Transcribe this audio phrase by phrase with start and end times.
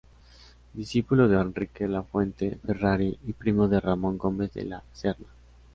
[0.73, 5.27] Discípulo de Enrique Lafuente Ferrari y primo de Ramón Gómez de la Serna.